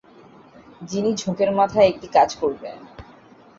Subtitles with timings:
[0.81, 2.77] যিনি ঝোঁকের মাথায় একটা কাজ করবেন।